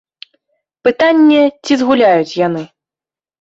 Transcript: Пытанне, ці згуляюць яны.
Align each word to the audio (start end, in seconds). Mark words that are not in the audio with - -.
Пытанне, 0.87 1.41
ці 1.67 1.77
згуляюць 1.83 2.37
яны. 2.47 2.63